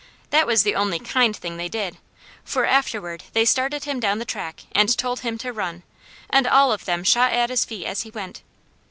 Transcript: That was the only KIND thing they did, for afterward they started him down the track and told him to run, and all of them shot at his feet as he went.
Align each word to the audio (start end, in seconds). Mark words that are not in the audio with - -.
That 0.31 0.47
was 0.47 0.63
the 0.63 0.73
only 0.73 0.97
KIND 0.97 1.37
thing 1.37 1.57
they 1.57 1.69
did, 1.69 1.99
for 2.43 2.65
afterward 2.65 3.23
they 3.33 3.45
started 3.45 3.83
him 3.83 3.99
down 3.99 4.17
the 4.17 4.25
track 4.25 4.61
and 4.71 4.97
told 4.97 5.19
him 5.19 5.37
to 5.37 5.53
run, 5.53 5.83
and 6.27 6.47
all 6.47 6.71
of 6.71 6.85
them 6.85 7.03
shot 7.03 7.31
at 7.33 7.51
his 7.51 7.65
feet 7.65 7.85
as 7.85 8.01
he 8.01 8.09
went. 8.09 8.41